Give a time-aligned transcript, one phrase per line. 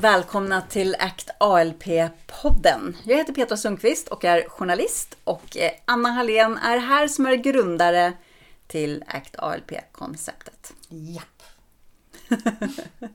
[0.00, 2.96] Välkomna till ACT ALP-podden.
[3.04, 7.34] Jag heter Petra Sundqvist och är journalist och eh, Anna Hallén är här som är
[7.34, 8.12] grundare
[8.66, 10.72] till ACT ALP-konceptet.
[10.88, 11.42] Japp.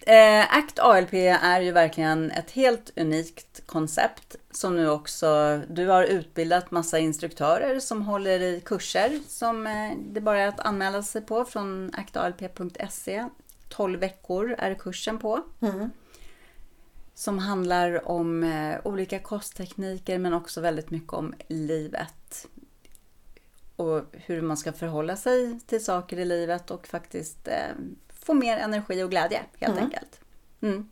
[0.00, 6.04] Eh, ACT ALP är ju verkligen ett helt unikt koncept som nu också, du har
[6.04, 11.22] utbildat massa instruktörer som håller i kurser som eh, det bara är att anmäla sig
[11.22, 13.28] på från actalp.se
[13.70, 15.42] 12 veckor är kursen på.
[15.60, 15.90] Mm.
[17.14, 22.46] Som handlar om eh, olika kosttekniker men också väldigt mycket om livet.
[23.76, 27.54] Och hur man ska förhålla sig till saker i livet och faktiskt eh,
[28.08, 29.84] få mer energi och glädje helt Mm.
[29.84, 30.20] enkelt.
[30.60, 30.88] Mm.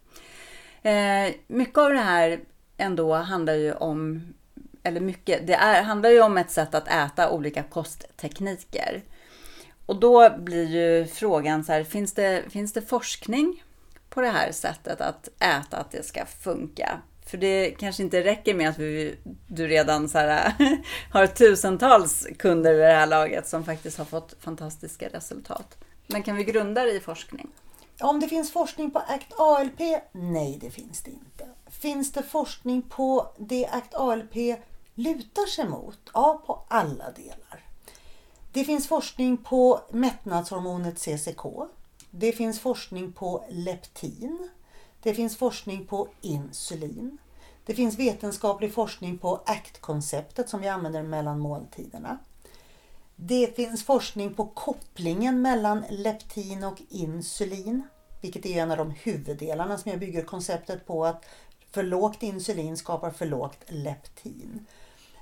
[0.83, 2.41] Eh, mycket av det här
[2.77, 4.22] ändå handlar ju om,
[4.83, 9.02] eller mycket, det är, handlar ju om ett sätt att äta olika kosttekniker.
[9.89, 13.64] Och då blir ju frågan så här, finns det, finns det forskning
[14.08, 17.00] på det här sättet att äta, att det ska funka?
[17.27, 19.14] För det kanske inte räcker med att vi,
[19.47, 20.53] du redan så här,
[21.12, 25.77] har tusentals kunder vid det här laget som faktiskt har fått fantastiska resultat.
[26.06, 27.48] Men kan vi grunda det i forskning?
[28.00, 29.80] Om det finns forskning på ACT ALP?
[30.12, 31.48] Nej, det finns det inte.
[31.70, 34.34] Finns det forskning på det ACT ALP
[34.95, 35.98] lutar sig mot?
[36.14, 37.67] Ja, på alla delar.
[38.59, 41.42] Det finns forskning på mättnadshormonet CCK.
[42.11, 44.48] Det finns forskning på leptin.
[45.03, 47.19] Det finns forskning på insulin.
[47.67, 52.19] Det finns vetenskaplig forskning på ACT-konceptet som vi använder mellan måltiderna.
[53.17, 57.83] Det finns forskning på kopplingen mellan leptin och insulin,
[58.20, 61.25] vilket är en av de huvuddelarna som jag bygger konceptet på att
[61.70, 64.67] för lågt insulin skapar för lågt leptin.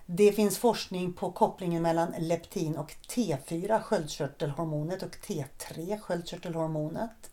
[0.06, 7.30] Det finns forskning på kopplingen mellan leptin och T4, sköldkörtelhormonet, och T3, sköldkörtelhormonet.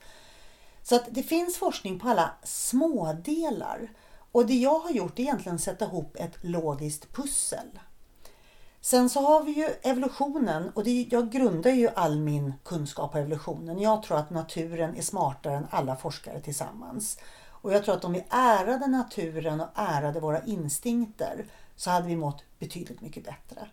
[0.84, 3.92] Så att det finns forskning på alla smådelar.
[4.32, 7.80] Och det jag har gjort är egentligen att sätta ihop ett logiskt pussel.
[8.82, 13.18] Sen så har vi ju evolutionen och det, jag grundar ju all min kunskap på
[13.18, 13.80] evolutionen.
[13.80, 17.18] Jag tror att naturen är smartare än alla forskare tillsammans.
[17.46, 21.46] Och jag tror att om vi ärade naturen och ärade våra instinkter
[21.76, 23.68] så hade vi mått betydligt mycket bättre.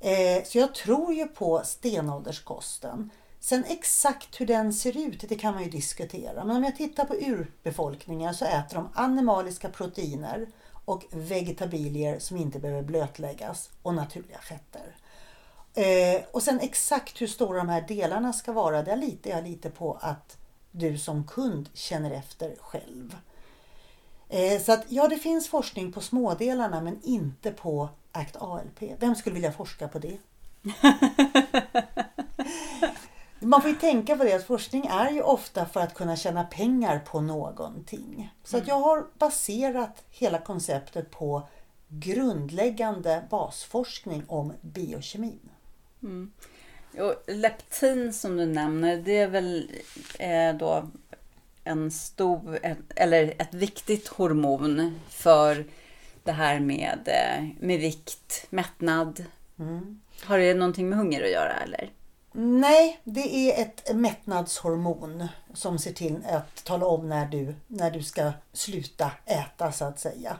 [0.00, 3.10] Eh, så jag tror ju på stenålderskosten.
[3.40, 6.44] Sen exakt hur den ser ut, det kan man ju diskutera.
[6.44, 10.46] Men om jag tittar på urbefolkningar så äter de animaliska proteiner
[10.84, 14.96] och vegetabilier som inte behöver blötläggas och naturliga fetter.
[15.74, 19.70] Eh, och sen exakt hur stora de här delarna ska vara, där litar jag lite
[19.70, 20.36] på att
[20.70, 23.16] du som kund känner efter själv.
[24.32, 28.82] Eh, så att ja, det finns forskning på smådelarna men inte på ACT ALP.
[28.98, 30.18] Vem skulle vilja forska på det?
[33.40, 36.44] Man får ju tänka på det att forskning är ju ofta för att kunna tjäna
[36.44, 38.32] pengar på någonting.
[38.44, 41.48] Så att jag har baserat hela konceptet på
[41.88, 45.50] grundläggande basforskning om biokemin.
[46.98, 49.70] Och leptin som du nämner, det är väl
[50.18, 50.88] eh, då
[51.64, 52.58] en stor,
[52.96, 55.64] eller ett viktigt hormon för
[56.24, 59.24] det här med, eh, med vikt, mättnad.
[60.24, 61.90] Har det någonting med hunger att göra eller?
[62.32, 68.02] Nej, det är ett mättnadshormon som ser till att tala om när du, när du
[68.02, 70.36] ska sluta äta så att säga.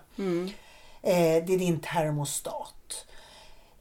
[1.02, 3.06] Eh, det är din termostat.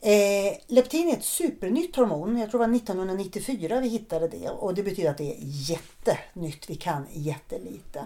[0.03, 2.37] Eh, leptin är ett supernytt hormon.
[2.37, 6.69] Jag tror det var 1994 vi hittade det och det betyder att det är jättenytt.
[6.69, 8.05] Vi kan jättelite.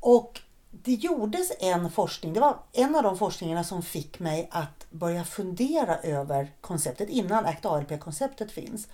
[0.00, 0.40] Och
[0.70, 5.24] det gjordes en forskning, det var en av de forskningarna som fick mig att börja
[5.24, 8.88] fundera över konceptet innan ACT ALP-konceptet finns.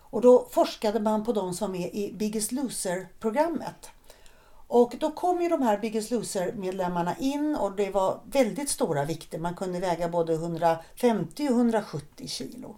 [0.00, 3.90] Och då forskade man på de som är i Biggest Loser-programmet.
[4.74, 9.38] Och då kom ju de här Biggest Loser-medlemmarna in och det var väldigt stora vikter.
[9.38, 12.76] Man kunde väga både 150 och 170 kilo.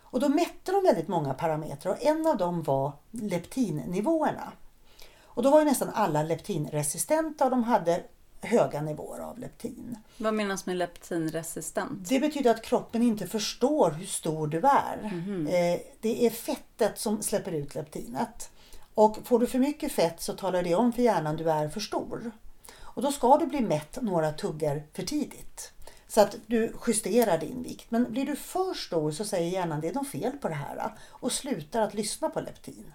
[0.00, 4.52] Och då mätte de väldigt många parametrar och en av dem var leptinnivåerna.
[5.24, 8.02] Och då var ju nästan alla leptinresistenta och de hade
[8.40, 9.98] höga nivåer av leptin.
[10.16, 12.08] Vad menas med leptinresistent?
[12.08, 15.04] Det betyder att kroppen inte förstår hur stor du är.
[15.48, 18.50] Eh, det är fettet som släpper ut leptinet.
[18.96, 21.68] Och får du för mycket fett så talar det om för hjärnan att du är
[21.68, 22.30] för stor.
[22.80, 25.72] Och då ska du bli mätt några tuggar för tidigt.
[26.08, 27.90] Så att du justerar din vikt.
[27.90, 30.92] Men blir du för stor så säger hjärnan det är något fel på det här
[31.08, 32.94] och slutar att lyssna på leptin.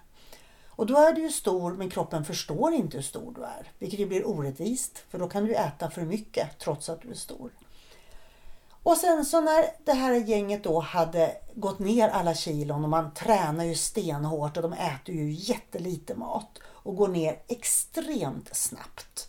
[0.68, 3.70] Och då är du ju stor men kroppen förstår inte hur stor du är.
[3.78, 7.14] Vilket ju blir orättvist för då kan du äta för mycket trots att du är
[7.14, 7.50] stor.
[8.82, 13.14] Och sen så när det här gänget då hade gått ner alla kilon och man
[13.14, 16.58] tränar ju stenhårt och de äter ju jättelite mat.
[16.84, 19.28] och går ner extremt snabbt.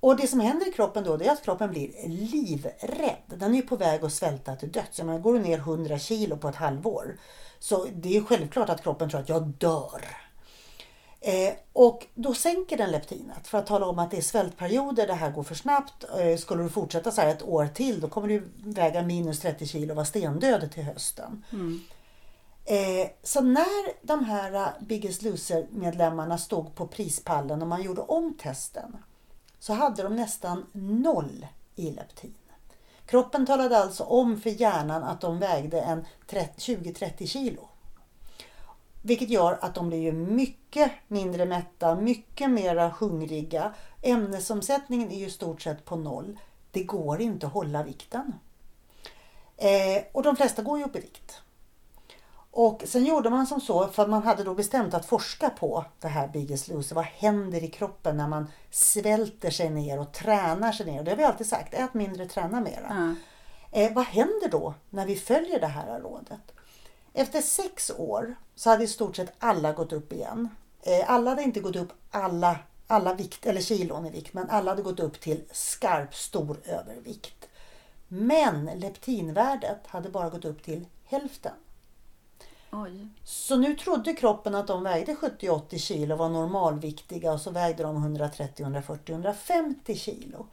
[0.00, 3.16] Och det som händer i kroppen då det är att kroppen blir livrädd.
[3.26, 4.98] Den är på väg att svälta till döds.
[4.98, 7.16] Jag menar, går du ner 100 kilo på ett halvår
[7.58, 10.04] så det är självklart att kroppen tror att jag dör.
[11.20, 15.14] Eh, och då sänker den leptinet för att tala om att det är svältperioder, det
[15.14, 16.04] här går för snabbt.
[16.18, 19.66] Eh, skulle du fortsätta så här ett år till då kommer du väga minus 30
[19.66, 21.44] kilo och vara stendöd till hösten.
[21.52, 21.80] Mm.
[22.64, 28.96] Eh, så när de här Biggest Loser-medlemmarna stod på prispallen och man gjorde om testen
[29.58, 31.46] så hade de nästan noll
[31.76, 32.34] i leptin.
[33.06, 37.68] Kroppen talade alltså om för hjärnan att de vägde en 20-30 kilo.
[39.02, 43.74] Vilket gör att de blir ju mycket mindre mätta, mycket mera hungriga.
[44.02, 46.38] Ämnesomsättningen är ju stort sett på noll.
[46.70, 48.34] Det går inte att hålla vikten.
[49.56, 51.42] Eh, och de flesta går ju upp i vikt.
[52.50, 56.08] Och sen gjorde man som så, för man hade då bestämt att forska på det
[56.08, 56.94] här Biggest Loser.
[56.94, 61.02] Vad händer i kroppen när man svälter sig ner och tränar sig ner?
[61.02, 63.14] Det har vi alltid sagt, ät mindre, träna mera.
[63.70, 63.80] Ja.
[63.80, 66.52] Eh, vad händer då när vi följer det här rådet?
[67.12, 70.48] Efter sex år så hade i stort sett alla gått upp igen.
[70.82, 74.70] Eh, alla hade inte gått upp alla, alla vikt, eller kilon i vikt, men alla
[74.70, 77.48] hade gått upp till skarp stor övervikt.
[78.08, 81.52] Men leptinvärdet hade bara gått upp till hälften.
[82.72, 83.08] Oj.
[83.24, 87.96] Så nu trodde kroppen att de vägde 70-80 kilo, var normalviktiga och så vägde de
[87.96, 90.46] 130, 140, 150 kilo.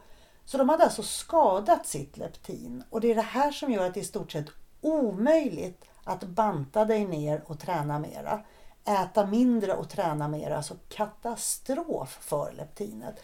[0.44, 3.94] Så de hade alltså skadat sitt leptin och det är det här som gör att
[3.94, 4.46] det är i stort sett
[4.80, 8.40] omöjligt att banta dig ner och träna mera.
[8.84, 13.14] Äta mindre och träna mera, alltså katastrof för leptinet.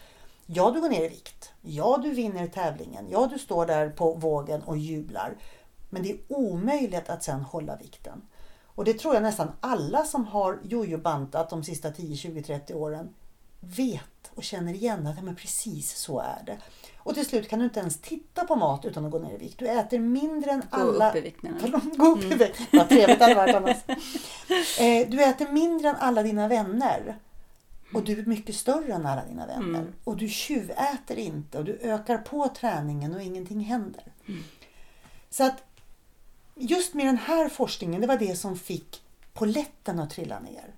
[0.47, 1.53] Ja, du går ner i vikt.
[1.61, 3.07] Ja, du vinner tävlingen.
[3.11, 5.37] Ja, du står där på vågen och jublar.
[5.91, 8.23] Men det är omöjligt att sen hålla vikten.
[8.65, 13.15] Och det tror jag nästan alla som har jojobantat de sista 10, 20, 30 åren
[13.66, 16.58] vet och känner igen att men precis så är det.
[16.99, 19.37] Och till slut kan du inte ens titta på mat utan att gå ner i
[19.37, 19.58] vikt.
[19.58, 21.11] Du äter mindre än Gå alla...
[21.11, 21.61] upp i vikt menar du?
[21.61, 22.61] Förlåt, gå upp i vikt.
[22.72, 23.76] Vad trevligt det hade varit annars.
[24.81, 27.16] Eh, du äter mindre än alla dina vänner.
[27.94, 29.81] Och du är mycket större än alla dina vänner.
[29.81, 29.93] Mm.
[30.05, 34.05] Och du tjuväter inte och du ökar på träningen och ingenting händer.
[35.31, 35.62] Så att
[36.55, 39.02] just med den här forskningen, det var det som fick
[39.32, 40.75] poletten att trilla ner.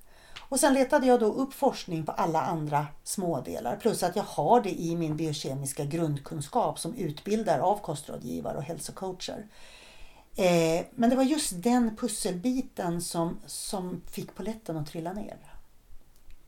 [0.48, 3.76] Och sen letade jag då upp forskning på alla andra smådelar.
[3.76, 9.46] Plus att jag har det i min biokemiska grundkunskap som utbildar av kostrådgivare och hälsocoacher.
[10.36, 15.36] Eh, men det var just den pusselbiten som, som fick poletten att trilla ner.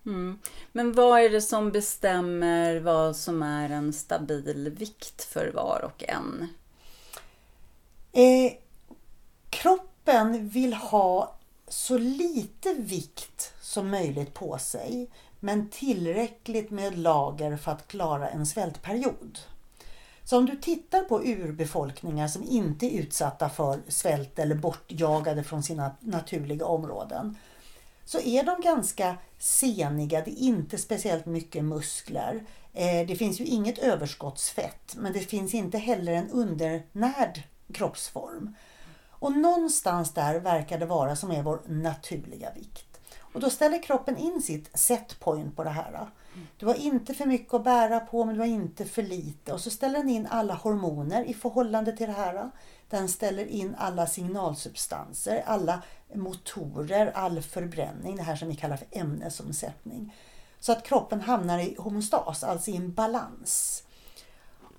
[0.07, 0.39] Mm.
[0.73, 6.05] Men vad är det som bestämmer vad som är en stabil vikt för var och
[6.09, 6.49] en?
[8.13, 8.53] Eh,
[9.51, 11.38] kroppen vill ha
[11.69, 15.11] så lite vikt som möjligt på sig
[15.41, 19.39] men tillräckligt med lager för att klara en svältperiod.
[20.25, 25.63] Så om du tittar på urbefolkningar som inte är utsatta för svält eller bortjagade från
[25.63, 27.37] sina naturliga områden
[28.05, 32.45] så är de ganska seniga, det är inte speciellt mycket muskler.
[32.73, 38.55] Eh, det finns ju inget överskottsfett men det finns inte heller en undernärd kroppsform.
[39.19, 43.01] Och någonstans där verkar det vara som är vår naturliga vikt.
[43.35, 46.11] Och då ställer kroppen in sitt set point på det här.
[46.57, 49.53] Du har inte för mycket att bära på men du har inte för lite.
[49.53, 52.51] Och så ställer den in alla hormoner i förhållande till det här.
[52.89, 55.83] Den ställer in alla signalsubstanser, alla
[56.15, 60.15] motorer, all förbränning, det här som vi kallar för ämnesomsättning.
[60.61, 63.83] Så att kroppen hamnar i homostas, alltså i en balans.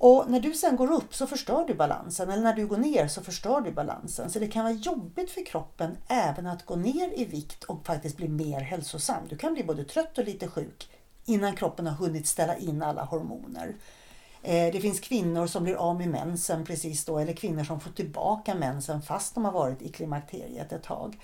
[0.01, 3.07] Och när du sen går upp så förstör du balansen eller när du går ner
[3.07, 4.29] så förstör du balansen.
[4.29, 8.17] Så det kan vara jobbigt för kroppen även att gå ner i vikt och faktiskt
[8.17, 9.23] bli mer hälsosam.
[9.29, 10.89] Du kan bli både trött och lite sjuk
[11.25, 13.75] innan kroppen har hunnit ställa in alla hormoner.
[14.43, 17.91] Eh, det finns kvinnor som blir av med mensen precis då eller kvinnor som får
[17.91, 21.19] tillbaka mensen fast de har varit i klimakteriet ett tag.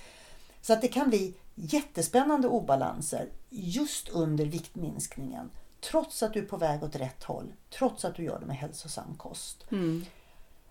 [0.61, 5.49] Så att det kan bli jättespännande obalanser just under viktminskningen.
[5.91, 7.53] Trots att du är på väg åt rätt håll.
[7.69, 9.65] Trots att du gör det med hälsosam kost.
[9.71, 10.05] Mm.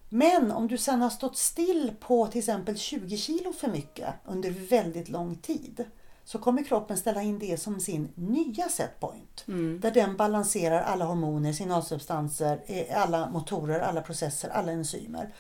[0.09, 4.51] Men om du sen har stått still på till exempel 20 kilo för mycket under
[4.51, 5.85] väldigt lång tid
[6.25, 9.45] så kommer kroppen ställa in det som sin nya setpoint.
[9.49, 9.81] Mm.
[9.81, 15.35] Där den balanserar alla hormoner, signalsubstanser, eh, alla motorer, alla processer, alla enzymer.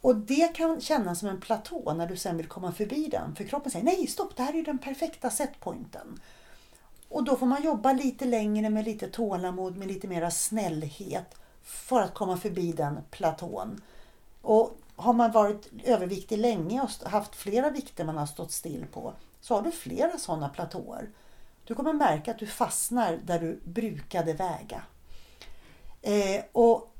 [0.00, 3.36] Och det kan kännas som en platå när du sen vill komma förbi den.
[3.36, 6.20] För kroppen säger nej stopp, det här är den perfekta setpointen.
[7.08, 12.00] Och då får man jobba lite längre med lite tålamod, med lite mera snällhet för
[12.00, 13.80] att komma förbi den platån.
[14.42, 19.12] Och har man varit överviktig länge och haft flera vikter man har stått still på
[19.40, 21.08] så har du flera sådana platåer.
[21.64, 24.82] Du kommer märka att du fastnar där du brukade väga.
[26.02, 26.94] Eh, och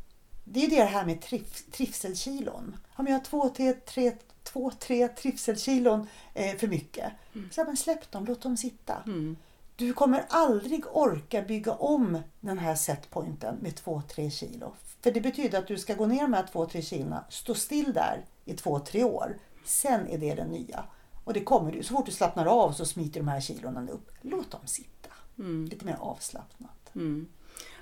[0.44, 2.76] det är det här med trif trivselkilon.
[2.96, 4.12] Om jag har två, tre, tre,
[4.42, 7.50] två, tre trivselkilon eh, för mycket, mm.
[7.52, 9.02] så men släpp dem, låt dem sitta.
[9.06, 9.36] Mm.
[9.78, 14.72] Du kommer aldrig orka bygga om den här setpointen med 2-3 kilo.
[15.00, 18.24] För det betyder att du ska gå ner de här 2-3 kilona, stå still där
[18.44, 19.38] i 2-3 år.
[19.64, 20.84] Sen är det det nya.
[21.24, 21.82] Och det kommer du.
[21.82, 24.10] Så fort du slappnar av så smiter de här kilona upp.
[24.20, 25.10] Låt dem sitta.
[25.38, 25.64] Mm.
[25.64, 26.90] Lite mer avslappnat.
[26.94, 27.28] Mm.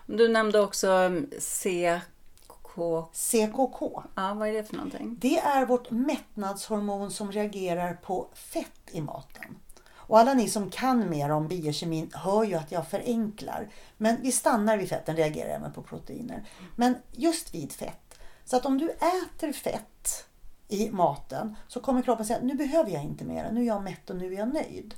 [0.07, 3.05] Du nämnde också CKK.
[3.13, 4.03] CKK.
[4.15, 5.17] Ja, vad är det för någonting?
[5.21, 9.57] Det är vårt mättnadshormon som reagerar på fett i maten.
[10.07, 13.69] Och alla ni som kan mer om biokemin hör ju att jag förenklar.
[13.97, 16.49] Men vi stannar vid fett, den reagerar även på proteiner.
[16.77, 18.19] Men just vid fett.
[18.45, 20.25] Så att om du äter fett
[20.69, 24.11] i maten så kommer kroppen säga nu behöver jag inte mer, nu är jag mätt
[24.11, 24.95] och nu är jag nöjd.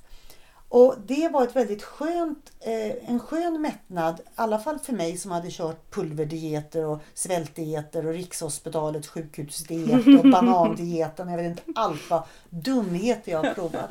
[0.71, 5.19] Och det var ett väldigt skönt, eh, en skön mättnad, i alla fall för mig
[5.19, 11.29] som hade kört pulverdieter och svältdieter och Rikshospitalets sjukhusdiet och banandieten.
[11.29, 13.91] Jag vet inte allt vad dumheter jag har provat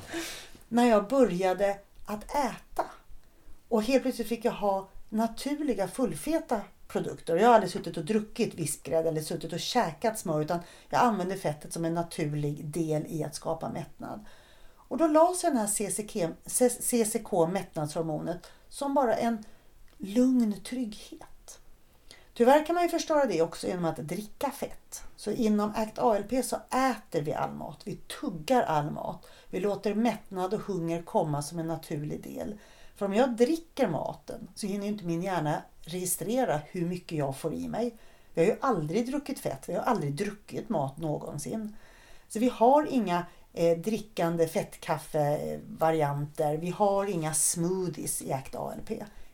[0.67, 2.86] när jag började att äta.
[3.67, 7.36] Och helt plötsligt fick jag ha naturliga fullfeta produkter.
[7.36, 10.59] Jag har aldrig suttit och druckit vispgrädde eller suttit och käkat smör utan
[10.89, 14.25] jag använder fettet som en naturlig del i att skapa mättnad.
[14.75, 16.15] Och då la sig den här CCK,
[16.81, 19.43] CCK mättnadshormonet som bara en
[19.97, 21.37] lugn trygghet.
[22.38, 25.03] Tyvärr kan man ju förstöra det också genom att dricka fett.
[25.15, 29.27] Så inom ACT ALP så äter vi all mat, vi tuggar all mat.
[29.50, 32.60] Vi låter mättnad och hunger komma som en naturlig del.
[32.96, 37.53] För om jag dricker maten så hinner inte min hjärna registrera hur mycket jag får
[37.53, 37.98] i mig.
[38.34, 41.75] Vi har ju aldrig druckit fett, vi har aldrig druckit mat någonsin.
[42.27, 48.89] Så vi har inga eh, drickande fettkaffevarianter, vi har inga smoothies i ACT ALP.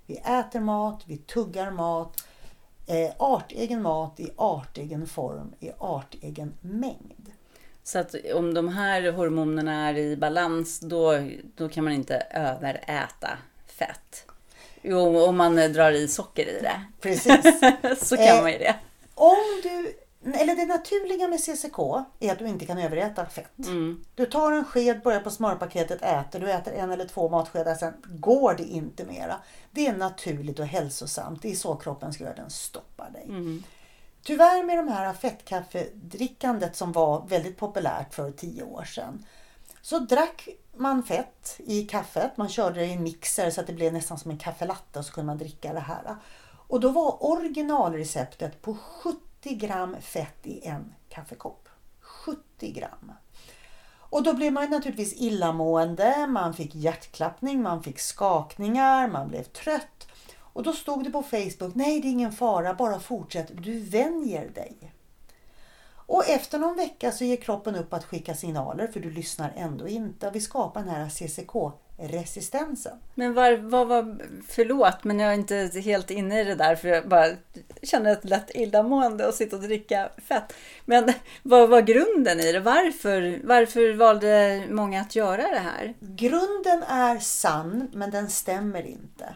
[0.05, 2.24] Vi äter mat, vi tuggar mat,
[2.87, 7.31] eh, artegen mat i artegen form, i artegen mängd.
[7.83, 11.19] Så att om de här hormonerna är i balans, då,
[11.55, 13.37] då kan man inte överäta
[13.67, 14.25] fett.
[14.81, 16.81] Jo, om man drar i socker i det.
[17.01, 17.59] Precis.
[18.09, 18.75] så kan eh, man ju det.
[19.15, 19.93] Om du,
[20.25, 21.80] eller det naturliga med CCK
[22.20, 23.68] är att du inte kan överäta fett.
[23.68, 24.06] Mm.
[24.15, 26.39] Du tar en sked, börjar på smörpaketet, äter.
[26.39, 29.36] Du äter en eller två matskedar, sen går det inte mera.
[29.72, 31.42] Det är naturligt och hälsosamt.
[31.42, 33.24] Det är så kroppen ska göra, den stoppar dig.
[33.24, 33.63] Mm.
[34.24, 39.25] Tyvärr med de här fettkaffedrickandet som var väldigt populärt för tio år sedan.
[39.82, 42.38] Så drack man fett i kaffet.
[42.38, 45.06] Man körde det i en mixer så att det blev nästan som en kaffelatte och
[45.06, 46.15] så kunde man dricka det här.
[46.68, 51.69] Och då var originalreceptet på 70 gram fett i en kaffekopp.
[52.00, 53.12] 70 gram.
[54.13, 60.07] Och då blev man naturligtvis illamående, man fick hjärtklappning, man fick skakningar, man blev trött.
[60.38, 64.50] Och då stod det på Facebook, nej det är ingen fara, bara fortsätt, du vänjer
[64.50, 64.93] dig.
[66.05, 69.88] Och efter någon vecka så ger kroppen upp att skicka signaler för du lyssnar ändå
[69.88, 70.31] inte.
[70.31, 71.55] Vi skapar den här CCK
[72.03, 72.98] CCK-resistensen.
[73.15, 74.17] Men vad var, var,
[74.48, 77.27] förlåt men jag är inte helt inne i det där för jag bara
[77.81, 80.53] känner ett lätt illamående och sitta och dricka fett.
[80.86, 82.60] Men vad var grunden i det?
[82.60, 85.93] Varför, varför valde många att göra det här?
[86.00, 89.36] Grunden är sann men den stämmer inte.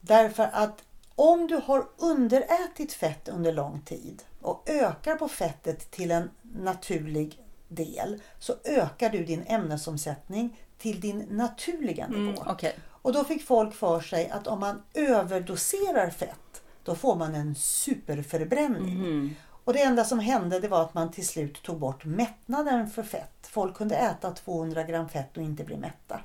[0.00, 6.10] Därför att om du har underätit fett under lång tid och ökar på fettet till
[6.10, 7.38] en naturlig
[7.68, 12.40] del så ökar du din ämnesomsättning till din naturliga nivå.
[12.42, 12.72] Mm, okay.
[12.88, 17.54] Och då fick folk för sig att om man överdoserar fett då får man en
[17.54, 18.94] superförbränning.
[18.94, 19.34] Mm.
[19.64, 23.02] Och det enda som hände det var att man till slut tog bort mättnaden för
[23.02, 23.46] fett.
[23.46, 26.20] Folk kunde äta 200 gram fett och inte bli mätta.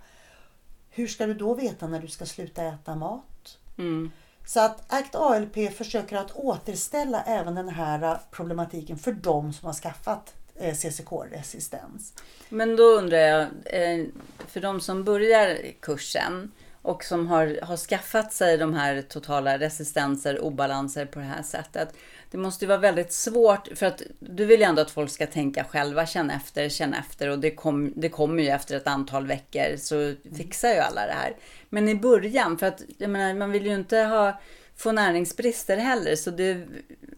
[0.89, 3.57] Hur ska du då veta när du ska sluta äta mat?
[3.77, 4.11] Mm.
[4.45, 9.73] Så att ACT ALP försöker att återställa även den här problematiken för de som har
[9.73, 12.13] skaffat Eh, CCK-resistens.
[12.49, 14.05] Men då undrar jag, eh,
[14.47, 20.39] för de som börjar kursen och som har, har skaffat sig de här totala resistenser,
[20.39, 21.93] obalanser på det här sättet.
[22.31, 25.27] Det måste ju vara väldigt svårt, för att du vill ju ändå att folk ska
[25.27, 29.27] tänka själva, känna efter, känna efter och det, kom, det kommer ju efter ett antal
[29.27, 31.35] veckor så fixar ju alla det här.
[31.69, 34.41] Men i början, för att jag menar, man vill ju inte ha,
[34.75, 36.67] få näringsbrister heller, så det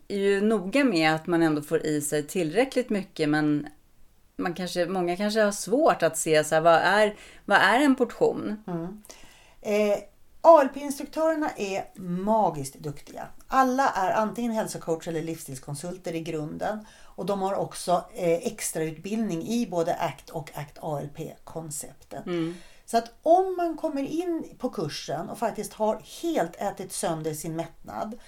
[0.10, 3.68] är ju noga med att man ändå får i sig tillräckligt mycket, men
[4.36, 7.96] man kanske, många kanske har svårt att se så här, vad, är, vad är en
[7.96, 8.64] portion?
[8.68, 9.04] Mm.
[9.62, 10.00] Eh,
[10.42, 13.28] ALP-instruktörerna är magiskt duktiga.
[13.48, 16.86] Alla är antingen hälsocoach eller livsstilskonsulter i grunden.
[17.04, 22.26] Och de har också eh, extrautbildning i både ACT och ACT ALP-konceptet.
[22.26, 22.56] Mm.
[22.86, 27.56] Så att om man kommer in på kursen och faktiskt har helt ätit sönder sin
[27.56, 28.20] mättnad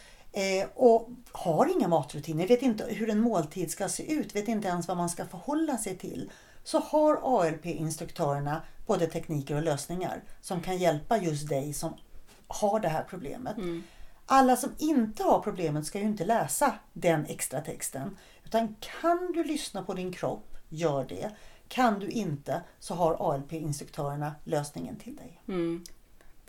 [0.75, 4.87] och har inga matrutiner, vet inte hur en måltid ska se ut, vet inte ens
[4.87, 6.31] vad man ska förhålla sig till.
[6.63, 11.93] Så har ALP-instruktörerna både tekniker och lösningar som kan hjälpa just dig som
[12.47, 13.57] har det här problemet.
[13.57, 13.83] Mm.
[14.25, 18.17] Alla som inte har problemet ska ju inte läsa den extra texten.
[18.45, 21.31] Utan kan du lyssna på din kropp, gör det.
[21.67, 25.41] Kan du inte så har ALP-instruktörerna lösningen till dig.
[25.47, 25.83] Mm.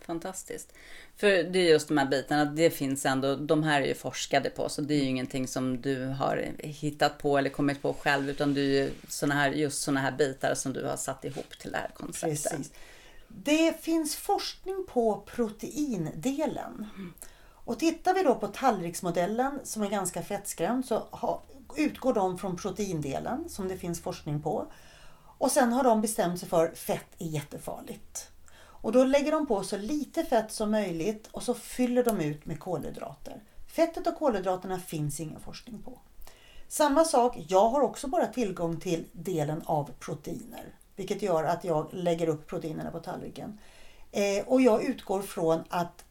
[0.05, 0.73] Fantastiskt.
[1.17, 4.49] För det är just de här bitarna, det finns ändå, de här är ju forskade
[4.49, 8.29] på, så det är ju ingenting som du har hittat på eller kommit på själv,
[8.29, 11.59] utan det är ju såna här, just sådana här bitar som du har satt ihop
[11.59, 12.51] till det här konceptet.
[12.51, 12.71] Precis.
[13.27, 16.85] Det finns forskning på proteindelen.
[17.65, 21.43] Och tittar vi då på tallriksmodellen som är ganska fettskrämd så ha,
[21.77, 24.71] utgår de från proteindelen som det finns forskning på.
[25.37, 28.29] Och sen har de bestämt sig för fett är jättefarligt.
[28.83, 32.45] Och då lägger de på så lite fett som möjligt och så fyller de ut
[32.45, 33.43] med kolhydrater.
[33.67, 35.99] Fettet och kolhydraterna finns ingen forskning på.
[36.67, 40.75] Samma sak, jag har också bara tillgång till delen av proteiner.
[40.95, 43.59] Vilket gör att jag lägger upp proteinerna på tallriken.
[44.11, 46.05] Eh, och jag utgår från att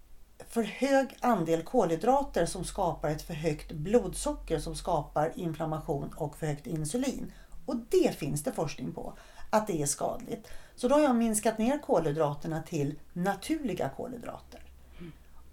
[0.48, 6.46] för hög andel kolhydrater som skapar ett för högt blodsocker som skapar inflammation och för
[6.46, 7.32] högt insulin.
[7.66, 9.12] Och det finns det forskning på,
[9.50, 10.48] att det är skadligt.
[10.76, 14.60] Så då har jag minskat ner kolhydraterna till naturliga kolhydrater.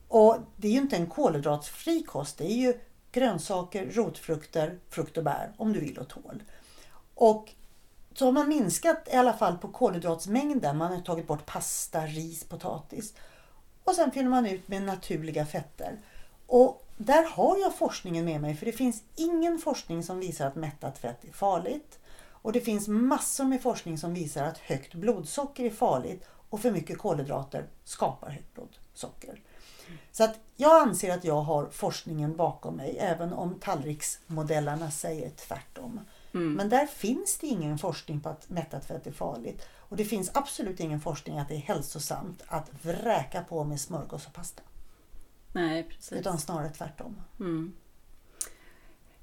[0.08, 2.80] Och det är ju inte en kolhydratsfri kost, det är ju
[3.12, 6.44] grönsaker, rotfrukter, frukt och bär om du vill och tål.
[7.16, 7.52] Och
[8.14, 10.78] så har man minskat i alla fall på kolhydratsmängden.
[10.78, 13.14] Man har tagit bort pasta, ris, potatis.
[13.84, 16.00] Och sen fyller man ut med naturliga fetter.
[16.48, 20.56] Och där har jag forskningen med mig för det finns ingen forskning som visar att
[20.56, 22.00] mättat fett är farligt.
[22.42, 26.72] Och det finns massor med forskning som visar att högt blodsocker är farligt och för
[26.72, 29.42] mycket kolhydrater skapar högt blodsocker.
[30.12, 36.00] Så att jag anser att jag har forskningen bakom mig även om tallriksmodellerna säger tvärtom.
[36.34, 36.54] Mm.
[36.54, 39.68] Men där finns det ingen forskning på att mättat fett är farligt.
[39.78, 44.28] Och det finns absolut ingen forskning att det är hälsosamt att vräka på med smörgås
[44.28, 44.62] och pasta.
[45.54, 46.12] Nej, precis.
[46.12, 47.22] Utan snarare tvärtom.
[47.40, 47.74] Mm.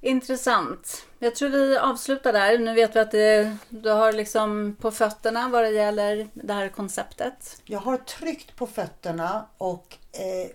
[0.07, 1.07] Intressant.
[1.19, 2.59] Jag tror vi avslutar där.
[2.59, 6.69] Nu vet vi att det, du har liksom på fötterna vad det gäller det här
[6.69, 7.62] konceptet.
[7.64, 10.51] Jag har tryckt på fötterna och eh,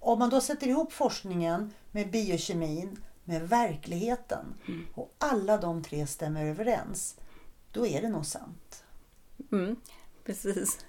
[0.00, 4.54] om man då sätter ihop forskningen med biokemin, med verkligheten
[4.94, 7.16] och alla de tre stämmer överens,
[7.72, 8.84] då är det nog sant.
[9.52, 9.76] Mm,
[10.24, 10.84] precis.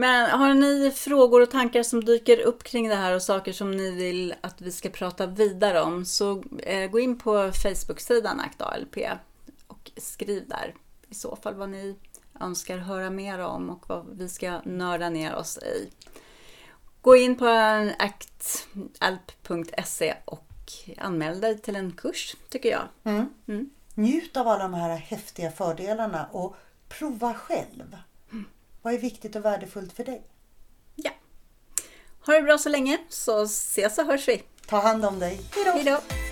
[0.00, 3.70] Men har ni frågor och tankar som dyker upp kring det här och saker som
[3.70, 8.96] ni vill att vi ska prata vidare om så eh, gå in på Facebook-sidan ACT-ALP
[9.66, 10.74] och skriv där
[11.08, 11.96] i så fall vad ni
[12.40, 15.90] önskar höra mer om och vad vi ska nörda ner oss i.
[17.00, 17.46] Gå in på
[18.98, 22.88] actalp.se och anmäl dig till en kurs tycker jag.
[23.04, 23.28] Mm.
[23.48, 23.70] Mm.
[23.94, 26.56] Njut av alla de här häftiga fördelarna och
[26.88, 27.96] prova själv.
[28.88, 30.22] Vad är viktigt och värdefullt för dig?
[30.94, 31.10] Ja.
[32.26, 34.42] Ha det bra så länge så ses och hörs vi.
[34.66, 35.40] Ta hand om dig.
[35.54, 36.27] Hej då!